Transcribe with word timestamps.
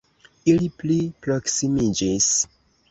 Ili 0.53 0.69
pli 0.79 0.97
proksimiĝis. 1.27 2.35